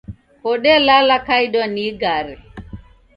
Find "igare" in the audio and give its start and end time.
1.89-2.33